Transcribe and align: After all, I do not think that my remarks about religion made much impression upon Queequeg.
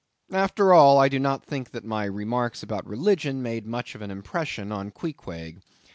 After 0.33 0.73
all, 0.73 0.97
I 0.97 1.09
do 1.09 1.19
not 1.19 1.45
think 1.45 1.69
that 1.69 1.83
my 1.85 2.05
remarks 2.05 2.63
about 2.63 2.87
religion 2.87 3.43
made 3.43 3.67
much 3.67 3.93
impression 3.93 4.71
upon 4.71 4.89
Queequeg. 4.89 5.61